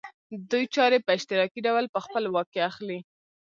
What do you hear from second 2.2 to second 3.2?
واک کې اخلي